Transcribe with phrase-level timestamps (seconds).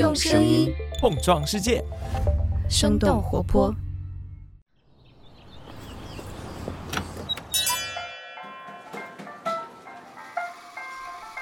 [0.00, 1.84] 用声音碰撞世界，
[2.70, 3.70] 生动活泼。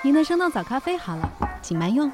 [0.02, 1.32] 您的生动早咖啡好了，
[1.62, 2.10] 请慢用。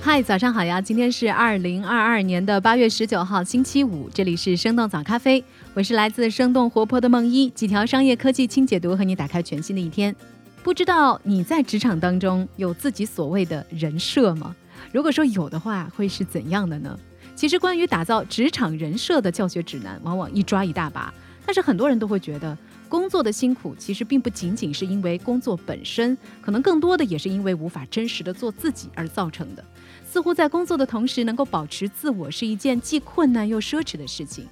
[0.00, 0.80] 嗨，早上好呀！
[0.80, 5.44] 今天是二零二二年的八月十九号，星期五，这里是生动早咖啡，
[5.74, 10.16] 我是来自生动活泼的梦一，几条商业科技轻解读，和你打开全新的一天。
[10.62, 14.56] 不知道你在职场当中有自己所谓的人设吗？
[14.92, 16.98] 如果说有的话，会是怎样的呢？
[17.34, 21.12] 其实关于打造职场人设的教学指南，往往一抓一大把，
[21.44, 22.56] 但是很多人都会觉得。
[22.88, 29.64] 工作的辛苦其实并不仅仅是因为工作本身，可能更多的也是因为无法真实的做自己而造成的。
[30.08, 34.46] 似乎在工作的同时能够保持自我是一件既困难又奢侈的事情。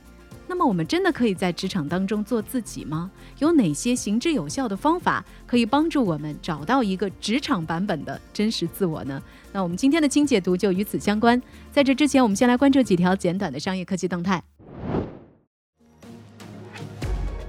[0.47, 3.11] 那么我们真的可以在职场当中做自己吗？
[3.39, 9.23] 有哪些行之有效的方法可以帮助我们找到一个职场版本的真实自我呢？
[9.53, 11.41] 那我们今天的精解读就与此相关。
[11.73, 14.43] 在这之前，我们先来关注几条简短的商业科技动态。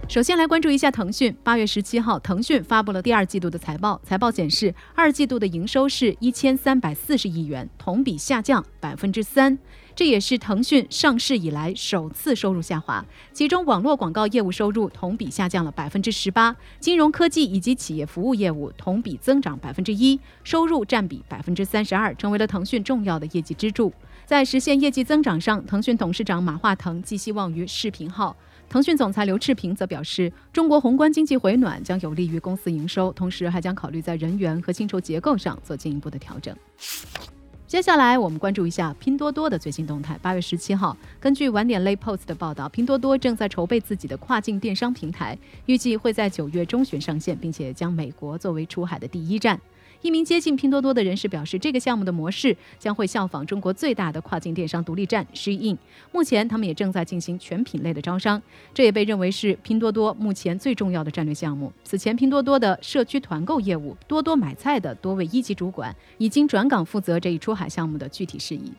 [0.07, 1.35] 首先来关注一下腾讯。
[1.43, 3.99] 八月十七号，腾讯发布了第二季度的财报。
[4.03, 9.57] 财报显示，二季度的营收是一千三百四十亿元，同比下降百分之三。
[9.95, 13.05] 这也是腾讯上市以来首次收入下滑。
[13.31, 23.93] 其中，网络广告业务收入同比下降了百分之十八，金融科技以及企业服务业务同比增长百分之一，收入占比百分之三十二，成为了腾讯重要的业绩支柱。
[24.25, 28.35] 在实现业绩增长上，腾讯董事长马化腾寄希望于视频号。
[28.67, 36.53] 腾讯总裁刘炽平则表示，中国宏观经济回暖将有利于公司营收，同时还将考虑在人员和薪酬结构上做进一步的调整。
[37.75, 40.17] 接下来，我们关注一下拼多多的最新动态。
[40.21, 49.59] 八月十七号，根据晚点 Late Post 的报道，拼多多正在筹备自己的跨境电商平台，预计会在九月中旬上线，并且将美国作为出海的第一站。
[50.05, 55.75] 一名接近拼多多的人士表示，这个项目的模式将会效仿中国最大的跨境电商独立站 Shein。
[56.11, 58.39] 目前，他们也正在进行全品类的招商，
[58.71, 61.73] 这也被认为是拼多多目前最重要的战略项目。
[61.83, 68.71] 此前，拼多多的社区团购业务多多买菜的多位一级主管已经转岗负责这一出海项目的具体事宜。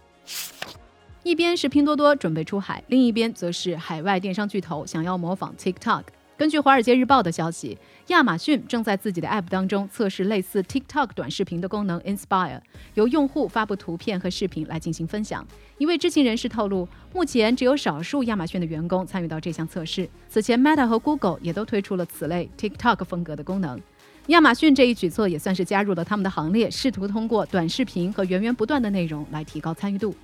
[1.24, 6.04] 一边是拼多多准备出海，另一边则是海外电商巨头想要模仿 TikTok。
[6.38, 12.60] 根据《华尔街日报》的消息，亚马逊正在自己的 App 当中测试类似 TikTok 短视频的功能 Inspire，
[12.92, 15.46] 由用户发布图片和视频来进行分享。
[15.78, 20.06] 一位知情人士透露，目前只有少数亚马逊的员工参与到这项测试。
[20.28, 23.80] 此前，Meta 和 Google 也都推出了此类 TikTok 风格的功能。
[24.26, 30.14] 亚马逊这一举措也算是加入了他们的行列，试图通过短视频和源源不断的内容来提高参与度。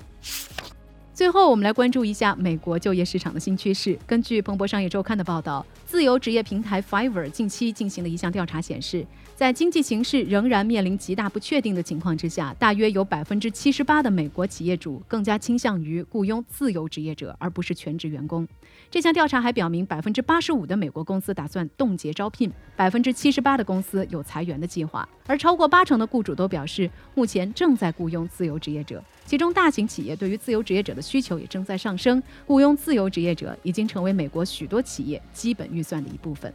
[1.14, 3.96] 最后，我们来关注一下美国就业市场的新趋势。
[4.06, 18.48] 根据彭博商业周刊的报道，自由职业平台 Fiverr 近期进行的一项调查，显示，在经济形势仍然面临极大不确定的情况之下，大约有百分之七十八的美国企业主更加倾向于雇佣自由职业者，而不是全职员工。
[18.90, 29.04] 这项调查还表明，百分之八十五的美国公司打算冻结招聘，百分之七十八的公司有裁员的计划，而超过八成的雇主都表示，目前正在雇佣自由职业者。
[29.26, 36.54] 其中，大型企业对于自由职业者的需求也正在上升，雇佣自由职业者已经成为美国许多企业基本运预算的一部分。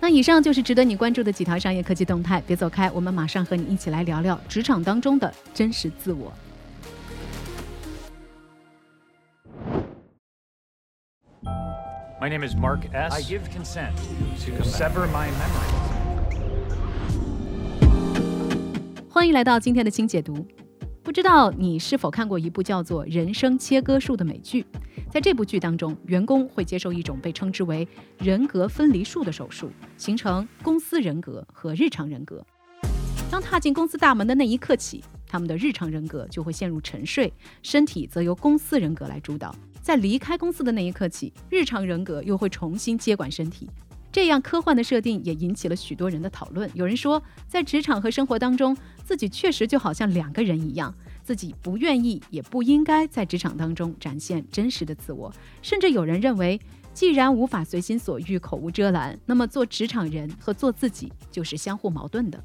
[0.00, 6.32] 那以上就是值得你关注的几条商业科技动态，别走开，我们马上和你一起来聊聊职场当中的真实自我。
[12.20, 13.14] My name is Mark S.
[13.14, 13.94] I give consent
[14.44, 15.78] to sever my memories.
[19.08, 20.44] 欢迎来到今天的新解读。
[21.02, 24.66] 不知道你是否看过一部叫做《人生切割术》的美剧？
[25.10, 27.86] 在这部剧当中，员工会接受一种被称之为
[28.18, 32.46] 人格分离术的手术，形成公司人格和日常人格。
[33.28, 39.52] 当踏进公司大门的那一刻起，他们的日常人格就会陷入沉睡，身体则由公司人格来主导。
[39.82, 43.68] 在离开公司的那一刻起，日常人格又会重新接管身体。
[44.12, 46.68] 这样科幻的设定也引起了许多人的讨论。
[46.74, 50.92] 有人说，在职场和生活当中，自己确实就好像两个人一样，
[51.30, 55.32] 自己不愿意也不应该在职场当中展现真实的自我。
[55.62, 56.60] 甚至有人认为，
[56.92, 62.44] 既然无法随心所欲、口无遮拦，那么做职场人和做自己就是相互矛盾的。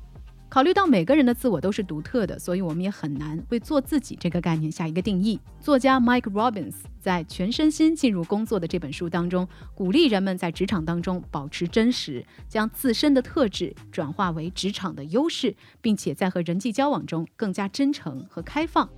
[0.56, 5.38] 考虑到每个人的自我都是独特的，所以我们也很难为“做自己”这个概念下一个定义。
[5.60, 18.90] 作家 Mike Robbins 在《全身心进入工作》的这本书当中，鼓励人们在职场当中保持真实，将自身的特质转化为职场的优势，并且在和人际交往中更加真诚和开放。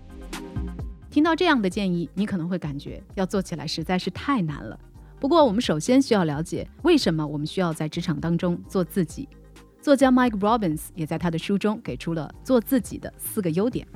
[1.09, 4.79] 听到这样的建议，你可能会感觉要做起来实在是太难了。
[5.19, 9.27] 不过，我们首先需要了解为什么我们需要在职场当中做自己。
[9.87, 13.87] 作家 Mike Robbins 也在他的书中给出了做自己的四个优点。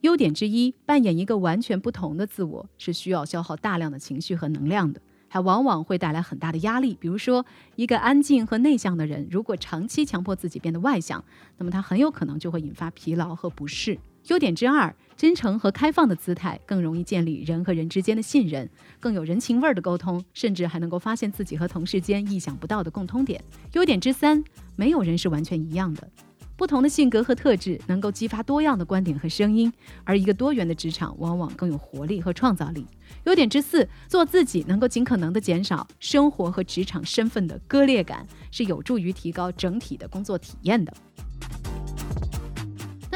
[0.00, 4.98] 优点之一，扮演一个完全不同的自我是需要消耗大量的情绪和能量的，
[5.28, 6.96] 还往往会带来很大的压力。
[6.98, 7.44] 比如说，
[7.76, 11.22] 一个安静和内向的人，如果长期强迫自己变得外向，
[11.58, 13.98] 那么他很有可能就会引发疲劳和不适。
[14.26, 18.68] 优点之二，真诚和开放的姿态更容易建立人和人之间的信任，
[19.00, 23.42] 更有人情味儿的沟通，甚至还能够发现自己和同事间意想不到的共通点。
[23.72, 24.44] 优点之三，
[24.76, 26.10] 没有人是完全一样的，
[26.56, 29.72] 不同的性格和特质能够激发多样的观点和声音，
[30.04, 32.86] 而一个多元的职场往往更有活力和创造力。
[33.24, 40.92] 优点之四，做自己能够尽可能的减少生活和职场身份的割裂感，是有助于提高整体的工作体验的。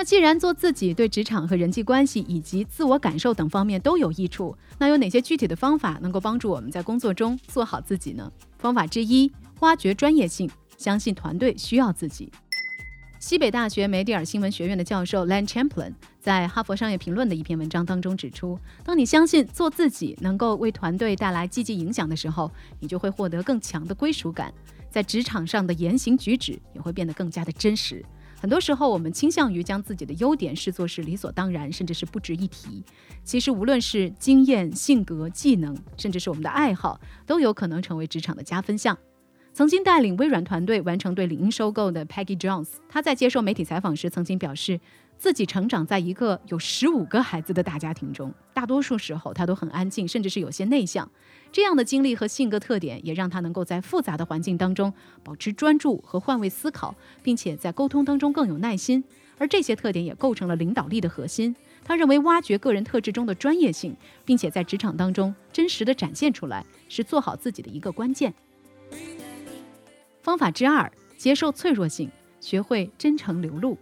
[0.02, 8.28] 那既然做自己对职场和人际关系以及自我感受等方面都有益处，那有哪些具体的方法能够帮助我们在工作中做好自己呢？
[8.58, 12.32] 方法之一，挖掘专业性，相信团队需要自己。
[13.20, 22.50] 西北大学梅蒂尔新闻学院的教授 Len Champlin 在《哈佛商业评论》的一篇文章当中指出，当你相信做自己能够为团队带来积极影响的时候，
[22.80, 24.52] 你就会获得更强的归属感，
[24.90, 28.04] 在职场上的言行举止也会变得更加的真实。
[28.42, 32.82] 很多时候，我们倾向于将自己的优点视作是理所当然，甚至是不值一提。
[33.22, 38.98] 其实，无论是经验、性格、技能，甚至是我们的爱好，都有可能成为职场的加分项。
[39.52, 44.80] 曾经带领微软团队完成对领英收购的 Peggy Jones，他在接受媒体采访时曾经表示。
[45.22, 51.08] 自己成长在一个有十五个孩子的大家庭中，大多数时候他都很安静，甚至是有些内向。
[51.52, 54.92] 这样的经历和性格特点也让他能够在复杂的环境当中
[55.22, 59.04] 保持专注和换位思考，并且在沟通当中更有耐心。
[59.38, 61.54] 而这些特点也构成了领导力的核心。
[61.84, 63.94] 他认为，挖掘个人特质中的专业性，
[64.24, 68.34] 并且在职场当中真实的展现出来，是做好自己的一个关键。
[70.20, 72.10] 方法之二：接受脆弱性，
[72.40, 73.78] 学会真诚流露。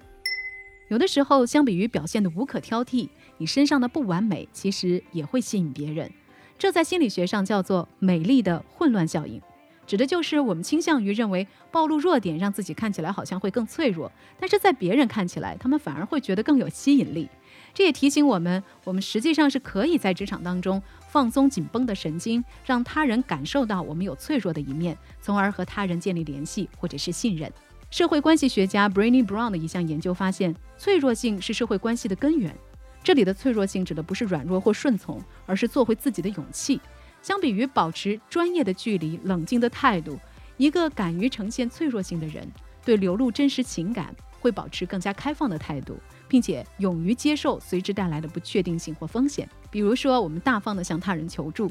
[0.90, 3.08] 有的时候，相比于表现的无可挑剔，
[3.38, 6.10] 你身上的不完美其实也会吸引别人。
[6.58, 9.40] 这在心理学上叫做“美丽的混乱效应”，
[9.86, 17.28] 指的就是我们倾向于认为暴露弱点让自己看起来好像会更脆弱，但是在别人看起来，他们反而会觉得更有吸引力。
[17.72, 27.48] 这也提醒我们，我们实际上是可以在职场当中放松紧绷的神经，让他人感受到我们有脆弱的一面，从而和他人建立联系或者是信任。
[27.90, 32.56] 社会关系学家 Brené Brown 的一项研究发现，脆弱性是社会关系的根源。
[33.02, 36.80] 这里的脆弱性指的不是软弱或顺从，而是做回自己的勇气。
[37.20, 40.16] 相比于保持专业的距离、冷静的态度，
[40.56, 42.48] 一个敢于呈现脆弱性的人，
[42.84, 45.98] 对流露真实情感会保持更加开放的态度，
[46.28, 49.48] 并且勇于接受随之带来的不确定性或风险。
[49.68, 51.68] 比如说，我们大方地向他人求助，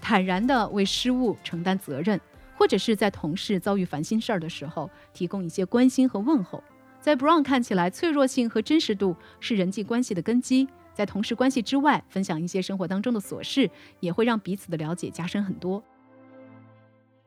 [0.00, 2.18] 坦然地为失误承担责任。
[2.58, 6.62] 或者是在同事遭遇烦心事儿的时候，提供一些关心和问候。
[7.00, 10.66] 在 Brown 看起来，脆弱性和真实度是人际关系的根基。
[10.92, 13.70] 在同事关系之外，分享一些生活当中的琐事，
[14.00, 15.80] 也会让彼此的了解加深很多。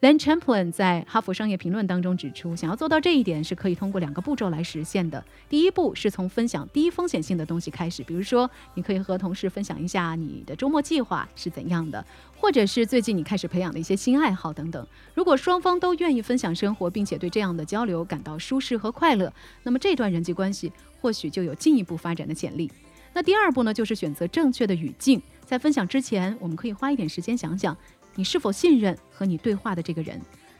[0.02, 5.24] Len Champlin 在《哈佛商业评论》当中指出，想要做到这一点，是可以通过两个步骤来实现的。
[5.48, 12.04] 第一步是从分享低风险性的东西开始，比如说，你可以和同事分享一下你的周末计划是怎样的，
[12.36, 14.88] 或者是最近你开始培养的一些新爱好等等。
[15.14, 19.32] 如果双方都愿意分享生活，并且对这样的交流感到舒适和快乐，
[19.62, 22.72] 那么这段人际关系或许就有进一步发展的潜力。
[23.14, 27.78] 那第二步呢，就是选择正确的语境，在分享之前，我们可以花一点时间想想。
[28.16, 30.20] 你是否信任和你对话的这个人？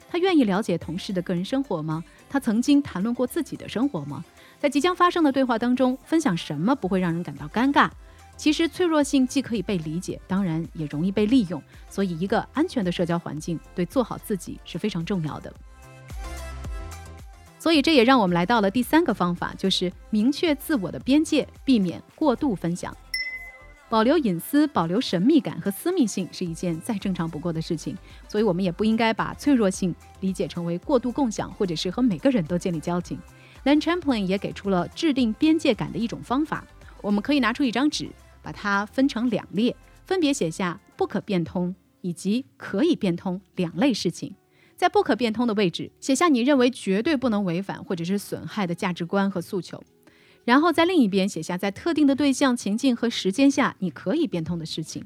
[0.10, 2.04] 他愿意了解同事的个人生活吗？
[2.30, 4.24] 他曾经谈论过自己的生活吗？
[4.60, 7.90] 在即将发生的对话当中，分享什么不会让人感到尴尬？
[8.36, 11.62] 其实脆弱性既可以被理解，当然也容易被利用。
[11.90, 15.54] 所以，一个安全的社交环境对做好自己是非常重要的。
[17.60, 22.96] 所以，这也让我们来到了第三个方法，就是明确自我的边界，避免过度分享。
[23.92, 27.94] 保留隐私、保留神秘感和私密性是一件再正常不过的事情，
[28.30, 33.20] 所以我们也不应该把脆弱性理解成为过度共享，或者是和每个人都建立交情。
[33.66, 36.66] Len Champlin 也给出了制定边界感的一种方法，
[37.02, 38.10] 我们可以拿出一张纸，
[38.42, 44.34] 把它分成两列，分别写下不可变通以及可以变通两类事情。
[44.78, 49.84] 在不可变通的位置，写下你认为绝对不能违反或者是损害的价值观和诉求。
[50.44, 55.06] 然后在另一边写下在特定的对象、情境和时间下你可以变通的事情。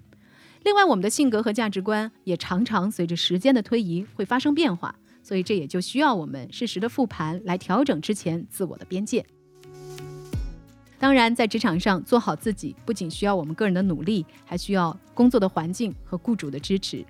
[0.63, 9.24] 另外，我们的性格和价值观也常常随着时间的推移会发生变化，所以这也就需要我们适时的复盘来调整之前自我的边界。
[10.98, 17.06] 当然，在职场上做好自己，不仅需要我们个人的努力，还需要工作的环境和雇主的支持。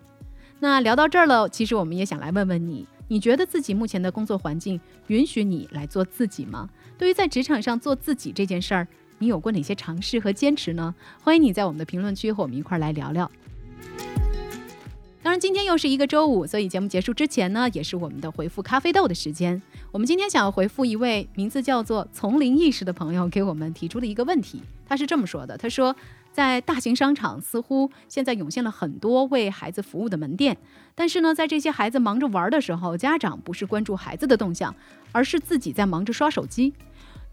[0.59, 6.67] 那聊到这儿了，其实我们也想来问问你，你觉得自己目前的工作环境允许你来做自己吗？
[6.97, 8.87] 对于在职场上做自己这件事儿，
[9.19, 10.95] 你有过哪些尝试和坚持呢？
[11.21, 13.29] 欢迎你在我们的评论区和我们一块儿来聊聊。
[15.21, 19.61] 当然，今天又是一个周五，所以节目结束之前呢，也是我们的回复咖啡豆的时间。
[19.91, 24.61] 我们今天想要回复一位名字叫做“丛林意识”的朋友给我们提出的一个问题。
[24.87, 25.95] 他是这么说的：“他说，
[26.35, 30.57] 在大型商场似乎现在涌现了很多为孩子服务的门店，
[30.93, 34.75] 但是呢，在这些孩子忙着玩的时候，家长不是关注孩子的动向，
[35.13, 36.73] 而是自己在忙着刷手机。”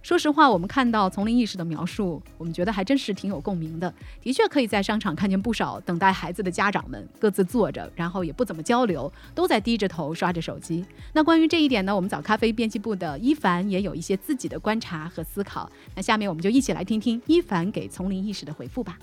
[0.02, 3.92] 说实话，我们看到丛林意识的描述，我们觉得还真是挺有共鸣的。
[4.20, 10.84] 的确，可以在商场看见不少等待孩子的家长们各自坐着，然后也不怎么交流，都在低着头刷着手机。
[11.12, 15.70] 那关于这一点呢，我们早咖啡编辑部的伊凡也有一些自己的观察和思考。
[15.94, 18.98] 那下面我们就一起来听听伊凡给丛林意识的回复吧。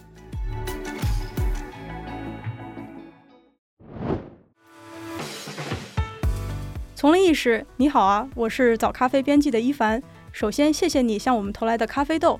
[6.93, 10.03] 丛林意识，你好啊，我是早咖啡编辑的伊凡。
[10.31, 12.39] 首先，谢谢你向我们投来的咖啡豆。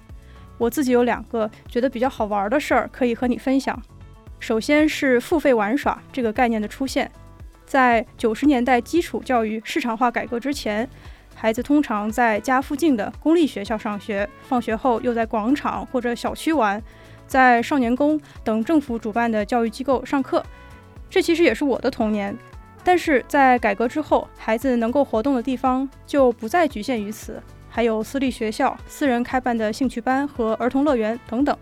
[0.58, 3.81] 我自己有两个觉得比较好玩的事儿可以和你分享。
[4.39, 7.10] 首先是付费玩耍这个概念的出现。
[7.65, 10.88] 在九十年代基础教育市场化改革之前，
[11.36, 16.81] 孩子通常在家附近的公立学校上学，放学后又在广场或者小区玩，
[17.27, 20.43] 在少年宫等政府主办的教育机构上课。
[21.10, 22.36] 这其实也是我的童年。
[22.84, 27.41] 但是在改革之后，孩子能够活动的地方就不再局限于此。
[27.70, 31.56] 还有私立学校、私人开办的兴趣班和儿童乐园等等，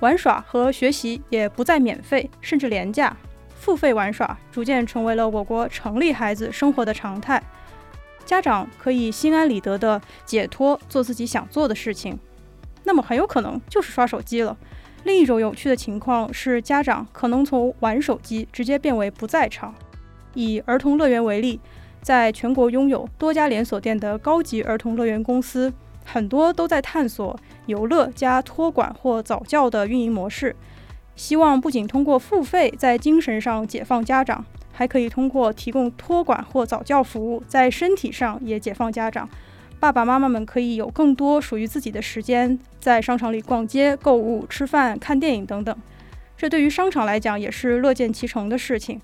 [0.00, 3.16] 玩耍和学习也不再免费，甚至廉价。
[3.54, 7.42] 付费玩耍逐渐成为了我国城里孩子生活的常态。
[8.24, 12.18] 家长可以心安理得的解脱，做自己想做的事情，
[12.84, 14.56] 那么很有可能就是刷手机了。
[15.04, 19.74] 另一种有趣的情况是，家长可能从玩手机直接变为不在场。
[20.34, 21.60] 以儿童乐园为例。
[22.06, 25.72] 在全国拥有多家连锁店的高级儿童乐园公司，
[26.04, 27.36] 很多都在探索
[27.66, 30.54] 游乐加托管或早教的运营模式，
[31.16, 39.28] 希望不仅通过付费在精神上解放家长，还可以通过提供托管或早教服务，在身体上也解放家长。
[39.80, 45.76] 爸爸妈妈们可以有更多属于自己的时间，在商场里逛街、购物、吃饭、看电影等等。
[46.36, 49.00] 这对于商场来讲也是乐见其成的事情。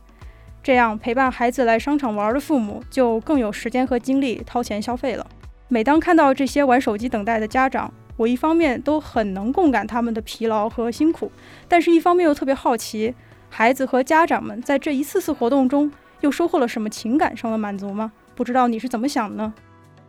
[0.63, 5.27] 这样陪伴孩子来商场玩的父母就更有时间和精力掏钱消费了。
[5.69, 11.33] 每当看到这些玩手机等待的家长，我一方面都很能共感他们的疲劳和辛苦，
[11.67, 13.15] 但是一方面又特别好奇，
[13.49, 15.91] 孩子和家长们在这一次次活动中
[16.21, 18.13] 又收获了什么情感上的满足吗？
[18.35, 19.53] 不知道你是怎么想的呢？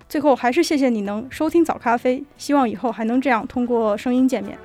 [0.07, 4.55] 最后还是谢谢你能收听早咖啡，希望以后还能这样通过声音见面。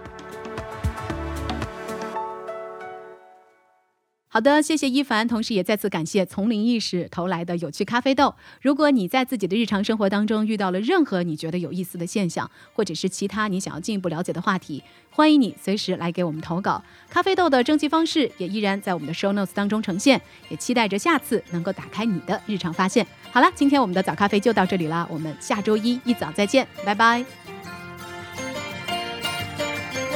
[4.39, 8.33] 好的，谢谢一凡，同时也再次感谢丛林意识投来的有趣咖啡豆。
[8.63, 14.81] 如果你在自己的日常生活当中遇到了任何你觉得有意思的现象，或者是其他你想要进一步了解的话题，
[15.11, 16.81] 欢迎你随时来给我们投稿。
[17.11, 23.05] 咖啡豆的征集方式也依然在我们的 show notes 当中呈现，也期待着下次能够打开你的日常发现。
[23.33, 27.25] 好了，今天我们的早咖啡就到这里了，我们下周一一早再见，拜拜。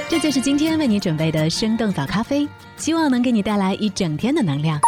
[0.08, 2.46] 这就是今天为你准备的生动早咖啡。
[2.82, 4.80] 希望能给你带来一整天的能量。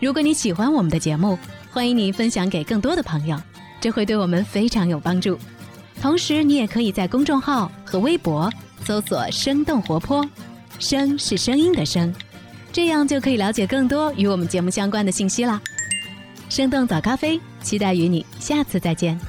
[0.00, 1.38] 如果你喜欢我们的节目，
[1.70, 3.38] 欢迎你分享给更多的朋友，
[3.82, 5.38] 这会对我们非常有帮助。
[6.00, 8.50] 同时，你也可以在公众号和微博
[8.82, 10.26] 搜索“生动活泼
[10.80, 12.14] ”，“声”是声音的“声”，
[12.72, 15.60] 这样就可以了解更多与我们节目相关的信息啦。
[16.48, 19.20] 生动早咖啡，期待与你下次再见。